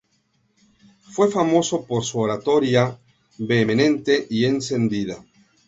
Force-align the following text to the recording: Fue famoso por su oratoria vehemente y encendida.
Fue 1.11 1.29
famoso 1.29 1.85
por 1.85 2.03
su 2.03 2.17
oratoria 2.21 2.97
vehemente 3.37 4.25
y 4.31 4.45
encendida. 4.45 5.23